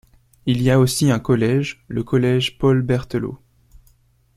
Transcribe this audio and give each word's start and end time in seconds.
Il 0.47 0.63
y 0.63 0.71
a 0.71 0.79
aussi 0.79 1.11
un 1.11 1.19
collège, 1.19 1.85
le 1.87 2.03
collège 2.03 2.57
Paule-Berthelot. 2.57 3.37